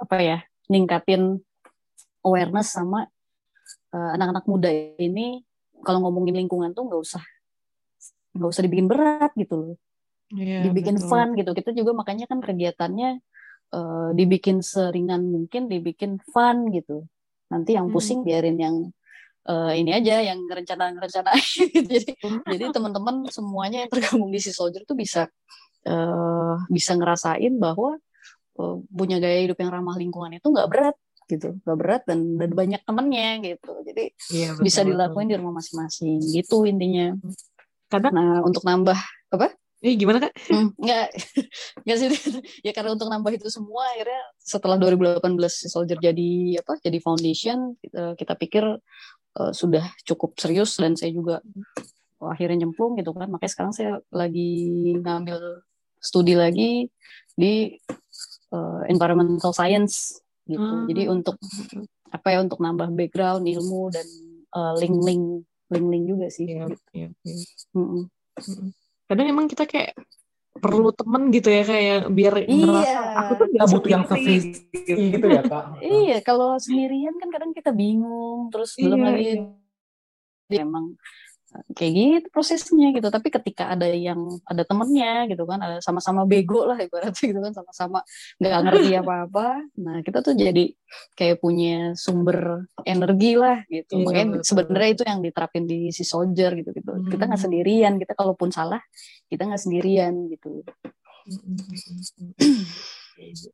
[0.00, 0.38] apa ya
[0.72, 1.44] ningkatin
[2.26, 3.06] awareness sama
[3.94, 5.46] uh, anak-anak muda ini
[5.86, 7.22] kalau ngomongin lingkungan tuh nggak usah
[8.34, 9.76] nggak usah dibikin berat gitu loh
[10.34, 11.08] yeah, dibikin betul.
[11.08, 13.22] fun gitu kita juga makanya kan kegiatannya
[13.72, 17.06] uh, dibikin seringan mungkin dibikin fun gitu
[17.48, 17.94] nanti yang hmm.
[17.94, 18.28] pusing hmm.
[18.28, 18.76] biarin yang
[19.46, 21.30] uh, ini aja yang rencana-rencana
[21.90, 22.10] jadi
[22.44, 25.30] jadi teman-teman semuanya yang tergabung di si soldier tuh bisa
[25.86, 27.96] uh, bisa ngerasain bahwa
[28.58, 32.50] uh, punya gaya hidup yang ramah lingkungan itu nggak berat gitu nggak berat dan dan
[32.54, 35.32] banyak temennya gitu jadi iya, betul, bisa dilakuin betul.
[35.34, 37.14] di rumah masing-masing gitu intinya
[37.90, 38.98] karena nah untuk nambah
[39.34, 40.32] apa Eh gimana kak?
[40.48, 41.12] Hmm, enggak,
[41.84, 42.08] enggak sih.
[42.66, 45.36] ya karena untuk nambah itu semua akhirnya setelah 2018
[45.68, 46.80] Soldier jadi apa?
[46.80, 48.64] Jadi foundation kita, kita pikir
[49.36, 51.44] uh, sudah cukup serius dan saya juga
[52.20, 55.60] oh, akhirnya nyemplung gitu kan makanya sekarang saya lagi ngambil
[56.00, 56.88] studi lagi
[57.36, 57.76] di
[58.52, 60.86] uh, environmental science gitu hmm.
[60.86, 61.36] jadi untuk
[62.10, 64.06] apa ya untuk nambah background ilmu dan
[64.54, 66.78] uh, link-link link-link juga sih gitu.
[66.94, 67.42] yeah, yeah.
[67.74, 68.02] Mm -mm.
[69.10, 69.98] kadang emang kita kayak
[70.56, 72.64] perlu temen gitu ya kayak biar iya.
[72.64, 75.64] ngerasa aku tuh nggak butuh yang sevisi gitu ya kak
[76.00, 79.24] iya kalau sendirian kan kadang kita bingung terus iya, belum lagi
[80.48, 80.64] iya.
[80.64, 80.96] emang
[81.76, 86.64] kayak gitu prosesnya gitu tapi ketika ada yang ada temennya gitu kan ada sama-sama bego
[86.64, 87.98] lah ibaratnya gitu kan sama-sama
[88.40, 89.46] nggak ngerti apa-apa
[89.80, 90.72] nah kita tuh jadi
[91.18, 96.52] kayak punya sumber energi lah gitu iya, makanya sebenarnya itu yang diterapin di si soldier
[96.56, 97.10] gitu gitu hmm.
[97.10, 98.80] kita nggak sendirian kita kalaupun salah
[99.26, 100.62] kita nggak sendirian gitu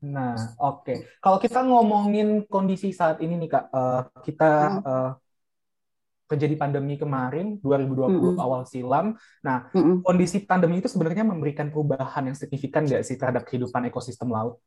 [0.02, 0.82] Nah, oke.
[0.82, 0.96] Okay.
[1.22, 4.50] Kalau kita ngomongin kondisi saat ini nih kak, uh, kita
[4.82, 5.10] uh,
[6.32, 8.36] terjadi pandemi kemarin 2020 mm -hmm.
[8.40, 9.14] awal silam.
[9.44, 9.96] Nah, mm -hmm.
[10.02, 14.58] kondisi pandemi itu sebenarnya memberikan perubahan yang signifikan nggak sih terhadap kehidupan ekosistem laut?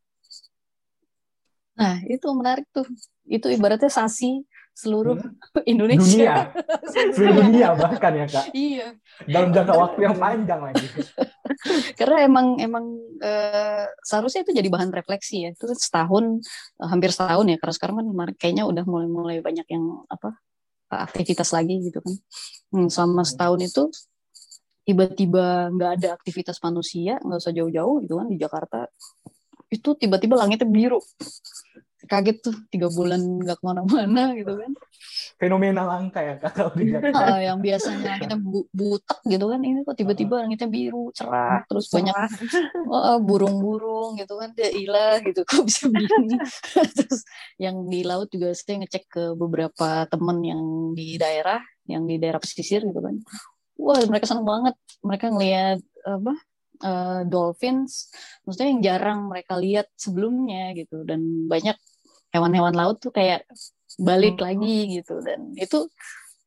[1.76, 2.88] Nah, itu menarik tuh.
[3.28, 5.64] Itu ibaratnya sasi seluruh hmm?
[5.72, 6.52] Indonesia.
[6.52, 7.12] Dunia.
[7.16, 8.46] seluruh dunia bahkan ya, Kak.
[8.52, 8.88] Iya.
[9.28, 10.88] Dalam jangka waktu yang panjang lagi.
[12.00, 12.86] Karena emang emang
[13.24, 15.50] uh, seharusnya itu jadi bahan refleksi ya.
[15.52, 16.44] Itu setahun
[16.80, 20.36] hampir setahun ya karena sekarang kan kayaknya udah mulai-mulai banyak yang apa
[21.04, 22.16] aktivitas lagi gitu kan.
[22.72, 23.84] Hmm, selama setahun itu
[24.86, 28.80] tiba-tiba nggak ada aktivitas manusia nggak usah jauh-jauh gitu kan di Jakarta
[29.74, 31.02] itu tiba-tiba langitnya biru
[32.06, 34.72] kaget tuh tiga bulan nggak ke mana-mana gitu kan.
[35.36, 39.84] Fenomena langka ya kalau di Jakarta uh, yang biasanya kita bu butek gitu kan ini
[39.84, 41.96] kok tiba-tiba langitnya biru cerah terus cerah.
[42.00, 42.16] banyak
[42.88, 46.40] oh, burung-burung gitu kan dia ilah gitu kok bisa begini?
[46.72, 47.22] Terus
[47.60, 50.62] yang di laut juga saya ngecek ke beberapa temen yang
[50.96, 53.20] di daerah yang di daerah pesisir gitu kan.
[53.76, 56.34] Wah mereka seneng banget mereka ngelihat apa
[56.84, 58.12] uh, dolphins
[58.44, 61.78] maksudnya yang jarang mereka lihat sebelumnya gitu dan banyak
[62.36, 63.48] hewan-hewan laut tuh kayak
[63.96, 64.44] balik hmm.
[64.44, 65.88] lagi gitu dan itu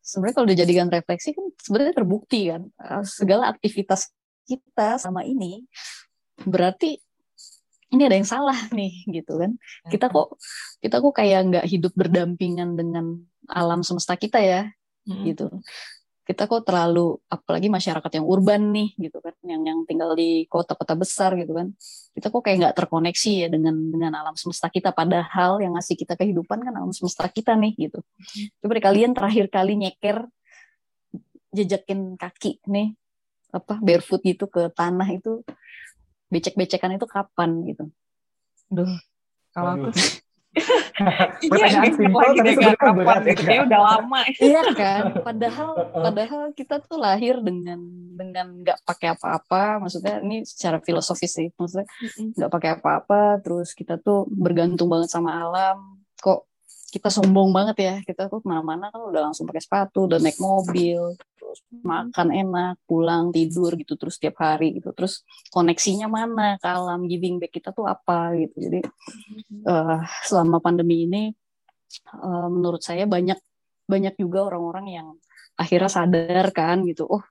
[0.04, 4.12] sebenarnya kalau dijadikan refleksi kan sebenarnya terbukti kan eh, segala aktivitas
[4.44, 5.64] kita sama ini
[6.44, 7.00] berarti
[7.88, 9.56] ini ada yang salah nih gitu kan
[9.88, 10.14] kita hmm.
[10.14, 10.28] kok
[10.84, 14.68] kita kok kayak nggak hidup berdampingan dengan alam semesta kita ya
[15.08, 15.24] hmm.
[15.32, 15.48] gitu
[16.28, 19.32] kita kok terlalu apalagi masyarakat yang urban nih gitu kan.
[19.40, 21.72] Yang yang tinggal di kota-kota besar gitu kan.
[22.12, 24.92] Kita kok kayak nggak terkoneksi ya dengan dengan alam semesta kita.
[24.92, 28.04] Padahal yang ngasih kita kehidupan kan alam semesta kita nih gitu.
[28.60, 30.28] Coba deh kalian terakhir kali nyeker
[31.48, 32.92] jejakin kaki nih
[33.48, 35.40] apa barefoot gitu ke tanah itu
[36.28, 37.88] becek-becekan itu kapan gitu.
[38.68, 39.00] Duh,
[39.56, 39.96] kalau aku
[41.50, 43.34] Pertanyaan simpel tapi sebenarnya berat ya.
[43.34, 44.20] Kayak udah lama.
[44.50, 45.02] iya kan.
[45.22, 47.80] Padahal padahal kita tuh lahir dengan
[48.14, 49.82] dengan nggak pakai apa-apa.
[49.82, 51.48] Maksudnya ini secara filosofis sih.
[51.54, 51.86] Maksudnya
[52.36, 53.40] nggak pakai apa-apa.
[53.40, 56.02] Terus kita tuh bergantung banget sama alam.
[56.18, 56.48] Kok
[56.88, 57.94] kita sombong banget ya.
[58.02, 62.76] Kita tuh ke mana-mana kan udah langsung pakai sepatu udah naik mobil terus makan enak
[62.84, 64.92] pulang tidur gitu terus tiap hari gitu.
[64.96, 68.56] Terus koneksinya mana ke alam giving back kita tuh apa gitu.
[68.68, 68.80] Jadi
[69.68, 71.32] uh, selama pandemi ini
[72.16, 73.38] uh, menurut saya banyak
[73.88, 75.08] banyak juga orang-orang yang
[75.56, 77.04] akhirnya sadar kan gitu.
[77.08, 77.24] Oh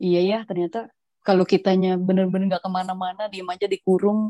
[0.00, 0.88] iya ya ternyata
[1.22, 4.26] kalau kitanya bener-bener gak ke mana-mana diem aja dikurung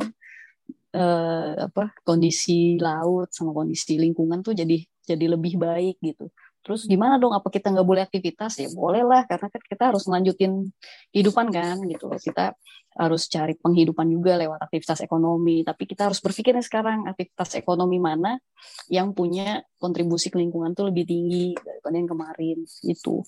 [0.95, 6.31] uh, apa kondisi laut sama kondisi lingkungan tuh jadi jadi lebih baik gitu.
[6.63, 8.63] Terus gimana dong apa kita nggak boleh aktivitas?
[8.63, 10.71] Ya boleh lah karena kan kita harus melanjutin
[11.11, 12.55] kehidupan kan gitu kita
[12.95, 15.67] harus cari penghidupan juga lewat aktivitas ekonomi.
[15.67, 18.39] Tapi kita harus berpikirnya sekarang aktivitas ekonomi mana
[18.87, 23.27] yang punya kontribusi ke lingkungan tuh lebih tinggi daripada yang kemarin itu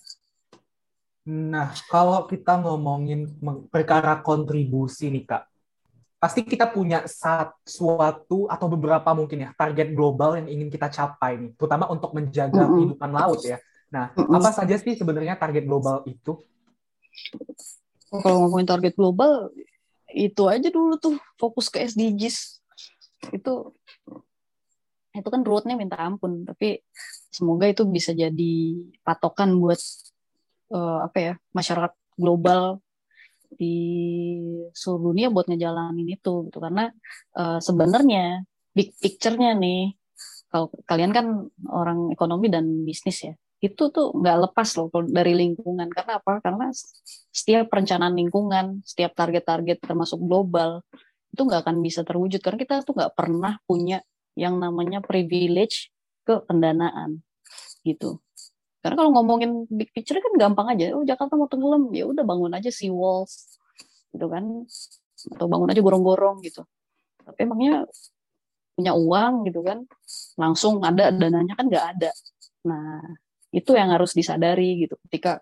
[1.25, 3.41] nah kalau kita ngomongin
[3.73, 5.54] perkara kontribusi nih kak
[6.25, 7.05] pasti kita punya
[7.69, 12.65] suatu atau beberapa mungkin ya target global yang ingin kita capai nih, terutama untuk menjaga
[12.65, 12.77] mm -hmm.
[12.81, 13.61] kehidupan laut ya.
[13.93, 14.37] Nah, mm -hmm.
[14.41, 16.41] apa saja sih sebenarnya target global itu?
[18.09, 19.53] Oh, kalau ngomongin target global,
[20.09, 22.65] itu aja dulu tuh fokus ke SDGs.
[23.29, 23.77] Itu
[25.13, 26.81] itu kan roadnya minta ampun, tapi
[27.29, 29.77] semoga itu bisa jadi patokan buat
[30.73, 32.81] uh, apa ya masyarakat global
[33.57, 33.77] di
[34.75, 36.59] seluruh dunia buat ngejalanin itu gitu.
[36.61, 36.91] Karena
[37.39, 39.95] uh, sebenarnya big picture-nya nih
[40.51, 41.27] kalau kalian kan
[41.71, 45.89] orang ekonomi dan bisnis ya itu tuh nggak lepas loh dari lingkungan.
[45.89, 46.39] Karena apa?
[46.45, 46.69] Karena
[47.33, 50.85] setiap perencanaan lingkungan setiap target-target termasuk global
[51.33, 52.45] itu nggak akan bisa terwujud.
[52.45, 54.05] Karena kita tuh nggak pernah punya
[54.37, 55.95] yang namanya privilege
[56.27, 57.25] ke pendanaan
[57.85, 58.19] gitu
[58.85, 60.93] karena kalau ngomongin big picture kan gampang aja.
[60.93, 63.57] Oh Jakarta mau tenggelam, ya udah bangun aja sea walls,
[64.13, 64.45] gitu kan?
[65.33, 66.69] Atau bangun aja gorong-gorong gitu.
[67.25, 67.89] Tapi emangnya
[68.77, 69.89] punya uang gitu kan?
[70.37, 72.13] Langsung ada dananya kan nggak ada.
[72.69, 73.01] Nah
[73.57, 75.01] itu yang harus disadari gitu.
[75.09, 75.41] Ketika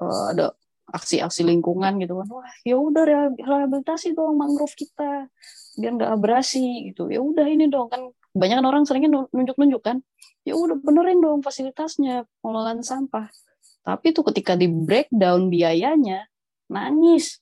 [0.00, 0.56] uh, ada
[0.88, 3.04] aksi-aksi lingkungan gitu kan, wah ya udah
[3.36, 5.28] rehabilitasi dong mangrove kita
[5.76, 7.12] biar nggak abrasi gitu.
[7.12, 8.08] Ya udah ini dong kan.
[8.36, 10.04] Banyak orang seringnya nunjuk-nunjuk kan.
[10.44, 13.28] Ya udah benerin dong fasilitasnya pengelolaan sampah.
[13.84, 16.28] Tapi tuh ketika di breakdown biayanya
[16.68, 17.40] nangis.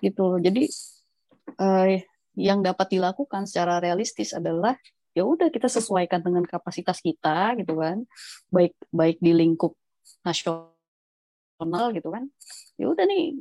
[0.00, 0.64] Gitu jadi
[1.60, 2.04] eh,
[2.36, 4.76] yang dapat dilakukan secara realistis adalah
[5.16, 8.04] ya udah kita sesuaikan dengan kapasitas kita gitu kan.
[8.48, 9.76] Baik baik di lingkup
[10.24, 12.24] nasional gitu kan.
[12.80, 13.36] Ya udah nih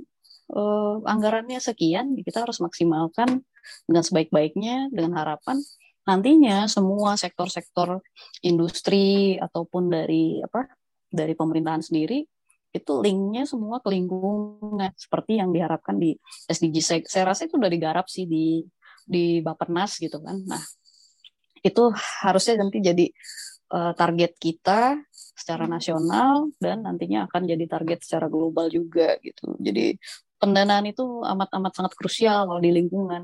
[0.52, 3.48] eh, anggarannya sekian kita harus maksimalkan
[3.88, 5.58] dengan sebaik-baiknya dengan harapan
[6.06, 8.02] nantinya semua sektor-sektor
[8.46, 10.70] industri ataupun dari apa
[11.10, 12.26] dari pemerintahan sendiri
[12.76, 16.12] itu linknya semua ke lingkungan seperti yang diharapkan di
[16.52, 16.76] SDG
[17.08, 18.60] saya, rasa itu udah digarap sih di
[19.08, 20.44] di Bapenas gitu kan.
[20.44, 20.60] Nah
[21.64, 21.84] itu
[22.22, 23.06] harusnya nanti jadi
[23.72, 29.56] uh, target kita secara nasional dan nantinya akan jadi target secara global juga gitu.
[29.58, 29.96] Jadi
[30.36, 33.24] pendanaan itu amat amat sangat krusial kalau di lingkungan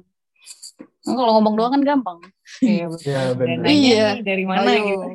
[1.01, 2.19] kalau ngomong doang kan gampang.
[2.61, 3.63] Iya, ya, benar.
[3.65, 5.07] Iya, dari mana Ayo, gitu.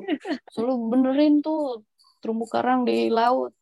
[0.57, 1.85] Selalu benerin tuh
[2.25, 3.53] terumbu karang di laut.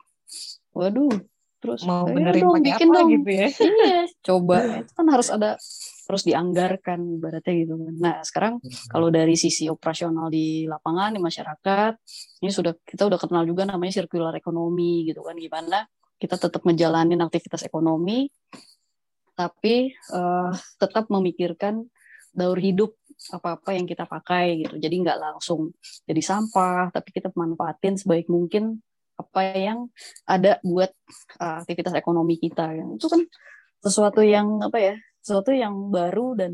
[0.73, 1.11] Waduh,
[1.59, 3.09] terus mau benerin dong, bikin apa dong.
[3.19, 3.49] gitu ya.
[3.85, 4.57] iya, coba.
[4.87, 5.59] Itu kan harus ada
[6.05, 7.95] terus dianggarkan ibaratnya gitu kan.
[7.99, 8.89] Nah, sekarang hmm.
[8.89, 11.93] kalau dari sisi operasional di lapangan di masyarakat,
[12.41, 15.85] ini sudah kita udah kenal juga namanya circular ekonomi gitu kan gimana
[16.19, 18.31] kita tetap ngejalanin aktivitas ekonomi
[19.35, 21.87] tapi uh, tetap memikirkan
[22.35, 22.95] daur hidup
[23.31, 24.75] apa-apa yang kita pakai gitu.
[24.79, 25.71] Jadi nggak langsung
[26.05, 28.83] jadi sampah, tapi kita manfaatin sebaik mungkin
[29.15, 29.87] apa yang
[30.27, 30.91] ada buat
[31.39, 32.75] uh, aktivitas ekonomi kita.
[32.75, 33.23] Itu kan
[33.79, 36.53] sesuatu yang apa ya, sesuatu yang baru dan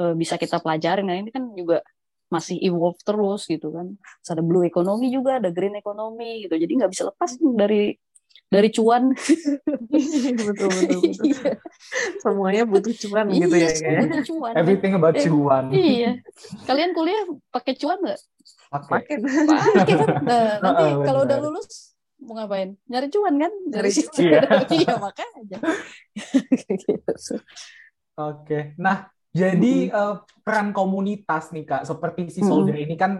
[0.00, 1.04] uh, bisa kita pelajarin.
[1.04, 1.84] Nah ini kan juga
[2.32, 3.92] masih evolve terus gitu kan.
[4.24, 6.56] Terus ada blue economy juga, ada green economy gitu.
[6.56, 7.92] Jadi nggak bisa lepas dari
[8.52, 9.02] dari cuan.
[9.92, 11.00] Betul betul, betul.
[11.24, 11.52] Iya.
[12.20, 14.24] semuanya butuh cuan iya, gitu ya kayak.
[14.24, 15.64] cuan, everything about eh, cuan.
[15.72, 16.12] iya.
[16.64, 18.20] Kalian kuliah pakai cuan nggak?
[18.72, 19.16] Pakai.
[19.20, 19.94] Pakai.
[20.00, 20.08] Kan?
[20.24, 21.92] Nah, nanti oh, kalau udah lulus
[22.24, 22.72] mau ngapain?
[22.88, 23.52] Nyari cuan kan?
[23.68, 24.20] Nyari cuan.
[24.24, 24.40] iya,
[24.72, 25.40] iya makanya.
[25.44, 27.34] Gitu.
[28.16, 28.58] oke.
[28.80, 28.96] Nah
[29.32, 29.96] jadi mm -hmm.
[29.96, 32.88] uh, peran komunitas nih kak seperti si soldier mm -hmm.
[32.88, 33.12] ini kan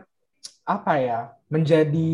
[0.65, 1.21] apa ya
[1.53, 2.13] menjadi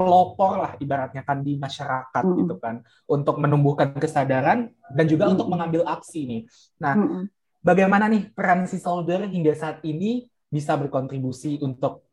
[0.00, 2.36] pelopor lah ibaratnya kan di masyarakat mm.
[2.40, 5.32] gitu kan untuk menumbuhkan kesadaran dan juga mm.
[5.36, 6.42] untuk mengambil aksi nih.
[6.80, 7.24] Nah, mm.
[7.60, 12.08] bagaimana nih peran si soldier hingga saat ini bisa berkontribusi untuk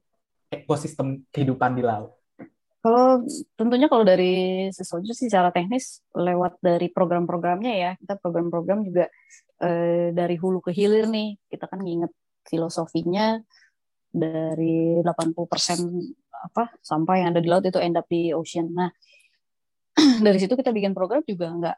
[0.51, 2.19] ekosistem kehidupan di laut?
[2.83, 3.23] Kalau
[3.55, 9.07] tentunya kalau dari si soldier sih secara teknis lewat dari program-programnya ya kita program-program juga
[9.63, 12.11] eh, dari hulu ke hilir nih kita kan nginget
[12.47, 13.39] filosofinya
[14.07, 18.69] dari 80% apa sampah yang ada di laut itu end up di ocean.
[18.73, 18.89] Nah,
[20.25, 21.77] dari situ kita bikin program juga nggak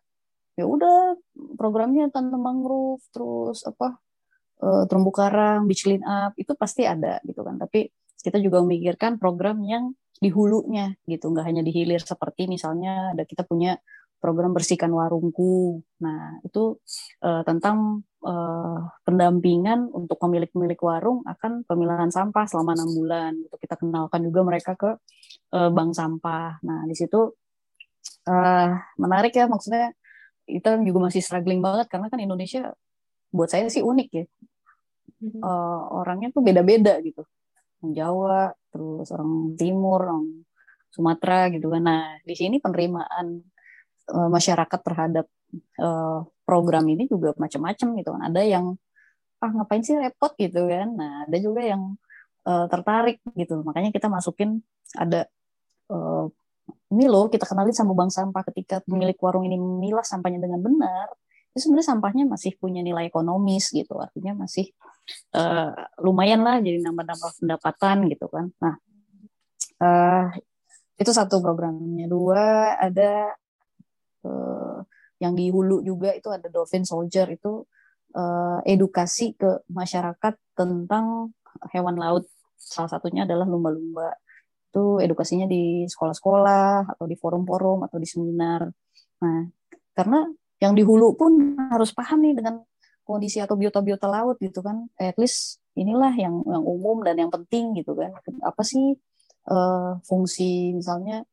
[0.60, 1.16] ya udah
[1.56, 3.96] programnya tentang mangrove terus apa
[4.64, 7.56] uh, terumbu karang, beach clean up itu pasti ada gitu kan.
[7.56, 7.88] Tapi
[8.20, 13.24] kita juga memikirkan program yang di hulunya gitu, nggak hanya di hilir seperti misalnya ada
[13.24, 13.80] kita punya
[14.20, 15.80] program bersihkan warungku.
[16.04, 16.76] Nah, itu
[17.24, 23.34] uh, tentang uh, pendampingan untuk pemilik-pemilik warung akan pemilahan sampah selama enam bulan.
[23.48, 24.98] Untuk kita kenalkan juga mereka ke
[25.56, 26.60] uh, bank sampah.
[26.64, 27.32] Nah di situ
[28.28, 29.96] uh, menarik ya maksudnya
[30.50, 32.74] kita juga masih struggling banget karena kan Indonesia
[33.30, 34.26] buat saya sih unik ya.
[35.20, 37.28] Uh, orangnya tuh beda-beda gitu.
[37.80, 40.44] Orang Jawa, terus orang Timur, orang
[40.90, 41.84] Sumatera gitu kan.
[41.86, 43.40] Nah di sini penerimaan
[44.10, 45.26] uh, masyarakat terhadap
[45.82, 48.22] uh, program ini juga macam-macam gitu kan.
[48.34, 48.66] Ada yang
[49.40, 50.90] ah ngapain sih repot gitu kan.
[50.98, 51.94] Nah, ada juga yang
[52.50, 53.62] uh, tertarik gitu.
[53.62, 54.66] Makanya kita masukin
[54.98, 55.30] ada
[55.94, 56.26] uh,
[56.90, 61.14] ini loh kita kenalin sama bank sampah ketika pemilik warung ini memilah sampahnya dengan benar.
[61.54, 63.94] Itu sebenarnya sampahnya masih punya nilai ekonomis gitu.
[64.02, 64.74] Artinya masih
[65.38, 68.50] uh, lumayan lah jadi nambah-nambah pendapatan gitu kan.
[68.58, 68.76] Nah,
[69.82, 70.26] uh,
[71.00, 72.06] itu satu programnya.
[72.10, 73.34] Dua ada
[74.26, 74.84] uh,
[75.20, 77.68] yang di hulu juga itu ada Dolphin Soldier itu
[78.16, 81.36] uh, edukasi ke masyarakat tentang
[81.76, 82.26] hewan laut.
[82.56, 84.16] Salah satunya adalah lumba-lumba.
[84.72, 88.64] Itu edukasinya di sekolah-sekolah atau di forum-forum atau di seminar.
[89.20, 89.40] Nah,
[89.92, 90.24] karena
[90.64, 92.64] yang di hulu pun harus paham nih dengan
[93.04, 94.88] kondisi atau biota-biota laut gitu kan.
[94.96, 98.16] At least inilah yang yang umum dan yang penting gitu kan.
[98.46, 98.96] Apa sih
[99.50, 101.26] uh, fungsi misalnya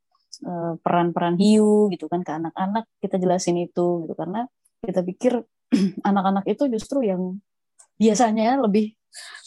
[0.83, 4.15] peran-peran hiu gitu kan ke anak-anak kita jelasin itu gitu.
[4.17, 4.45] Karena
[4.85, 5.33] kita pikir
[6.09, 7.41] anak-anak itu justru yang
[7.97, 8.93] biasanya lebih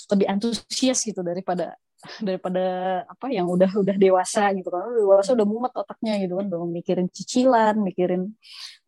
[0.10, 1.78] lebih antusias gitu daripada
[2.24, 2.64] daripada
[3.12, 4.72] apa yang udah udah dewasa gitu.
[4.72, 6.46] Kan dewasa udah mumet otaknya gitu kan.
[6.48, 8.32] Udah mikirin cicilan mikirin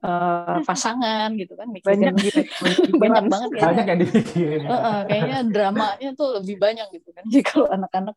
[0.04, 1.68] uh, pasangan gitu kan.
[1.68, 2.14] Mikirin banyak.
[2.28, 2.42] gitu
[3.04, 3.24] banyak.
[3.28, 4.62] banget kayaknya banyak yang dipikirin.
[4.64, 7.24] Uh, uh, kayaknya dramanya tuh lebih banyak gitu kan.
[7.32, 8.16] Jadi kalau anak-anak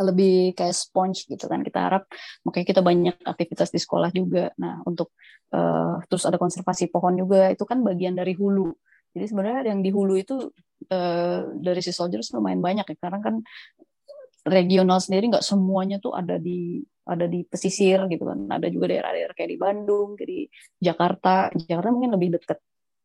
[0.00, 1.60] lebih kayak sponge gitu kan.
[1.60, 2.02] Kita harap
[2.46, 4.52] makanya kita banyak aktivitas di sekolah juga.
[4.60, 5.14] Nah untuk
[5.52, 8.72] uh, terus ada konservasi pohon juga itu kan bagian dari hulu.
[9.10, 10.36] Jadi sebenarnya yang di hulu itu
[10.92, 13.34] uh, dari si soldiers lumayan banyak ya karena kan
[14.46, 18.46] regional sendiri nggak semuanya tuh ada di ada di pesisir gitu kan.
[18.46, 20.40] Ada juga daerah-daerah kayak di Bandung kayak di
[20.78, 21.50] Jakarta.
[21.56, 22.58] Jakarta mungkin lebih dekat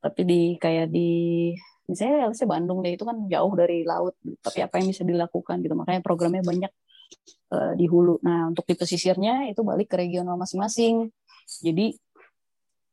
[0.06, 1.10] tapi di kayak di
[1.86, 5.76] misalnya harusnya Bandung deh itu kan jauh dari laut tapi apa yang bisa dilakukan gitu.
[5.78, 6.72] Makanya programnya banyak
[7.54, 8.22] uh, di hulu.
[8.26, 11.10] Nah untuk di pesisirnya itu balik ke regional masing-masing.
[11.62, 11.94] Jadi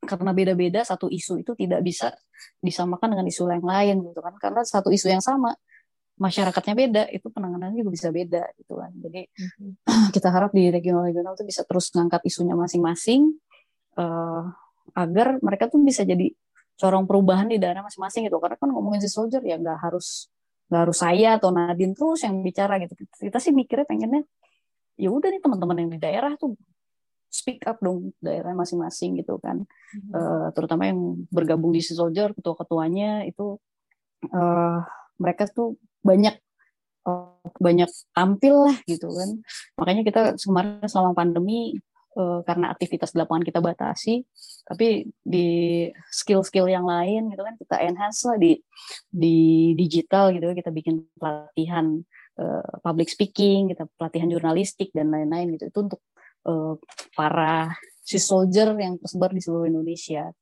[0.02, 2.10] karena beda-beda satu isu itu tidak bisa
[2.58, 4.34] disamakan dengan isu yang lain gitu kan.
[4.36, 5.54] Karena satu isu yang sama
[6.20, 8.92] masyarakatnya beda itu penanganannya juga bisa beda gitu kan.
[8.94, 9.70] Jadi mm-hmm.
[10.14, 13.32] kita harap di regional-regional itu bisa terus ngangkat isunya masing-masing
[13.96, 14.52] uh,
[14.92, 16.30] agar mereka tuh bisa jadi
[16.82, 18.42] corong perubahan di daerah masing-masing gitu.
[18.42, 20.26] Karena kan ngomongin si soldier ya nggak harus
[20.66, 22.98] nggak harus saya atau Nadine terus yang bicara gitu.
[22.98, 24.22] Kita sih mikirnya pengennya
[24.98, 26.58] ya udah nih teman-teman yang di daerah tuh
[27.32, 29.64] speak up dong daerah masing-masing gitu kan.
[29.64, 30.12] Mm-hmm.
[30.12, 33.56] uh, terutama yang bergabung di si soldier ketua-ketuanya itu
[34.34, 34.84] uh,
[35.16, 36.36] mereka tuh banyak
[37.08, 39.30] uh, banyak tampil lah gitu kan.
[39.80, 41.78] Makanya kita kemarin selama pandemi
[42.16, 44.24] uh, karena aktivitas di lapangan kita batasi
[44.66, 48.58] tapi di skill-skill yang lain gitu kan kita enhance lah di
[49.08, 52.00] di digital gitu kita bikin pelatihan
[52.40, 56.00] uh, public speaking kita pelatihan jurnalistik dan lain-lain gitu itu untuk
[56.46, 56.74] uh,
[57.14, 57.72] para
[58.02, 60.34] si soldier yang tersebar di seluruh Indonesia.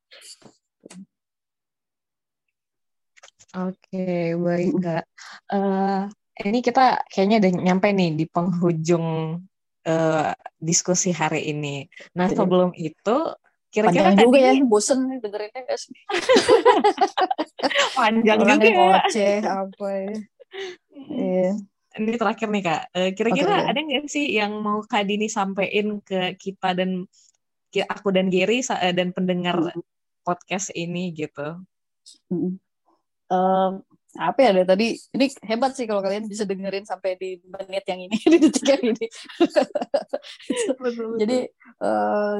[3.50, 5.04] Oke, baik Kak.
[5.50, 6.06] Uh,
[6.46, 9.36] ini kita kayaknya udah nyampe nih di penghujung
[9.86, 11.86] uh, diskusi hari ini.
[12.16, 13.18] Nah sebelum itu
[13.70, 15.94] kira-kira juga ya bosen nih dengerinnya sih?
[17.96, 18.98] Panjang Orang juga ya.
[19.06, 20.14] Koceh, apa ya.
[21.06, 21.50] Iya.
[21.90, 23.68] Ini terakhir nih kak, uh, kira-kira okay.
[23.74, 27.02] ada nggak sih yang mau Kak Dini sampaikan ke kita dan
[27.74, 29.82] aku dan Gary uh, dan pendengar mm.
[30.22, 31.58] podcast ini gitu?
[32.30, 32.62] Mm.
[33.30, 33.72] Um,
[34.18, 38.00] apa ya deh tadi ini hebat sih kalau kalian bisa dengerin sampai di menit yang
[38.02, 39.06] ini di detik yang ini.
[41.20, 41.38] Jadi
[41.84, 42.38] uh,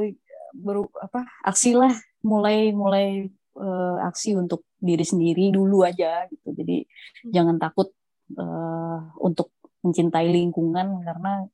[0.56, 1.94] baru apa aksi lah
[2.26, 6.50] mulai mulai uh, aksi untuk diri sendiri dulu aja gitu.
[6.50, 7.30] Jadi hmm.
[7.30, 7.94] jangan takut
[8.34, 11.46] uh, untuk mencintai lingkungan karena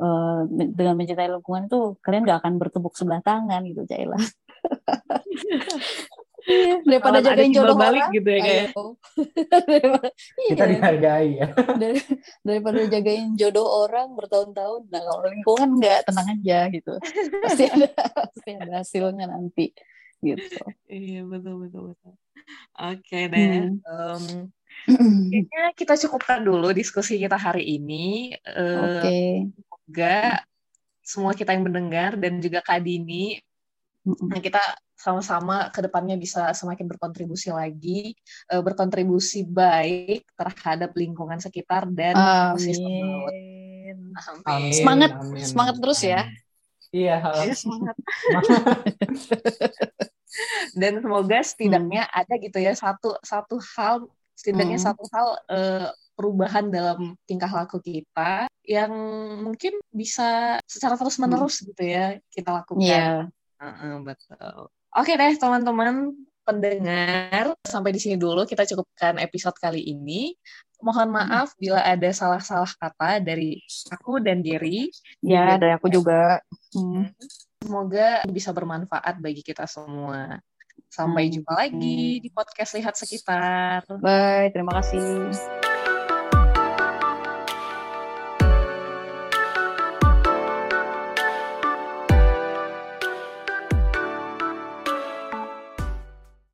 [0.00, 4.16] uh, dengan mencintai lingkungan itu kalian gak akan bertepuk sebelah tangan gitu Jaila
[6.50, 8.68] Iya, daripada jagain jodoh balik orang, gitu ya kayak.
[10.50, 10.70] kita iya.
[10.74, 11.46] dihargai ya.
[11.54, 12.00] Dari,
[12.42, 16.92] daripada jagain jodoh orang bertahun-tahun, nah kalau lingkungan nggak tenang aja gitu.
[17.46, 17.88] Pasti ada
[18.34, 19.70] pasti ada hasilnya nanti
[20.20, 20.58] gitu.
[20.90, 22.12] Iya betul betul betul.
[22.76, 23.46] Oke okay, deh.
[23.46, 23.78] Hmm.
[23.86, 24.24] Um,
[25.32, 28.34] kayaknya kita cukupkan dulu diskusi kita hari ini.
[28.42, 28.98] Uh, Oke.
[29.00, 29.30] Okay.
[29.54, 30.18] Semoga
[31.10, 33.34] semua kita yang mendengar dan juga Kak Dini,
[34.00, 34.60] nah kita
[34.96, 38.16] sama-sama ke depannya bisa semakin berkontribusi lagi,
[38.52, 42.80] uh, berkontribusi baik terhadap lingkungan sekitar dan Amin.
[44.44, 44.72] Amin.
[44.76, 45.44] Semangat, amin.
[45.44, 46.28] semangat terus ya.
[46.90, 47.16] Iya.
[47.22, 47.96] Ya, semangat.
[50.78, 52.18] Dan semoga setidaknya hmm.
[52.22, 54.06] ada gitu ya satu satu hal
[54.38, 54.86] setidaknya hmm.
[54.86, 58.92] satu hal uh, perubahan dalam tingkah laku kita yang
[59.42, 61.66] mungkin bisa secara terus menerus hmm.
[61.74, 62.82] gitu ya kita lakukan.
[62.82, 62.94] Iya.
[62.94, 63.18] Yeah.
[63.60, 64.72] Uh -uh, betul.
[64.96, 70.34] Oke deh teman-teman pendengar sampai di sini dulu kita cukupkan episode kali ini.
[70.80, 71.16] Mohon hmm.
[71.20, 73.60] maaf bila ada salah-salah kata dari
[73.92, 74.88] aku dan Gary.
[75.20, 76.40] Ya, dari aku juga.
[76.72, 77.12] Hmm.
[77.60, 80.40] Semoga bisa bermanfaat bagi kita semua.
[80.88, 81.32] Sampai hmm.
[81.38, 83.84] jumpa lagi di podcast Lihat Sekitar.
[84.00, 85.30] Bye, terima kasih.